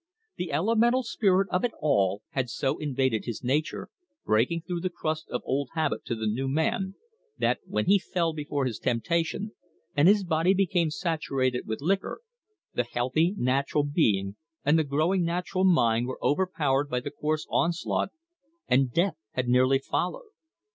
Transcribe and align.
The 0.37 0.51
elemental 0.51 1.03
spirit 1.03 1.47
of 1.51 1.63
it 1.63 1.73
all 1.79 2.23
had 2.31 2.49
so 2.49 2.79
invaded 2.79 3.25
his 3.25 3.43
nature, 3.43 3.89
breaking 4.25 4.61
through 4.63 4.79
the 4.79 4.89
crust 4.89 5.29
of 5.29 5.43
old 5.45 5.69
habit 5.75 6.05
to 6.05 6.15
the 6.15 6.25
new 6.25 6.47
man, 6.47 6.95
that, 7.37 7.59
when 7.67 7.85
he 7.85 7.99
fell 7.99 8.33
before 8.33 8.65
his 8.65 8.79
temptation, 8.79 9.51
and 9.95 10.07
his 10.07 10.23
body 10.23 10.55
became 10.55 10.89
saturated 10.89 11.67
with 11.67 11.81
liquor, 11.81 12.21
the 12.73 12.83
healthy 12.83 13.35
natural 13.37 13.83
being 13.83 14.37
and 14.65 14.79
the 14.79 14.83
growing 14.83 15.23
natural 15.23 15.65
mind 15.65 16.07
were 16.07 16.17
overpowered 16.25 16.89
by 16.89 16.99
the 16.99 17.11
coarse 17.11 17.45
onslaught, 17.51 18.09
and 18.67 18.91
death 18.91 19.17
had 19.33 19.47
nearly 19.47 19.77
followed. 19.77 20.31